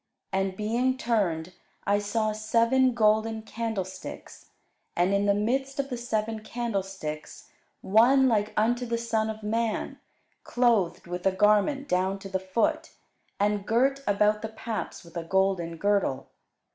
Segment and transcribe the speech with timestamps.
[0.33, 1.53] And being turned,
[1.85, 4.47] I saw seven golden candlesticks;
[4.95, 9.99] and in the midst of the seven candlesticks one like unto the Son of man,
[10.43, 12.93] clothed with a garment down to the foot,
[13.39, 16.29] and girt about the paps with a golden girdle.